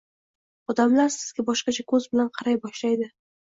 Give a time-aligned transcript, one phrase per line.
[0.75, 3.15] Odamlar sizga boshqacha koʻz bilan qaray boshlaydi